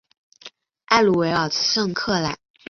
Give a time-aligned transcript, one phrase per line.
[0.85, 2.35] 埃鲁维尔圣克莱。